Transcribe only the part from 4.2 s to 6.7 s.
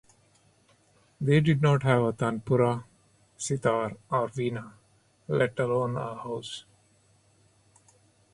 veena, let alone a house.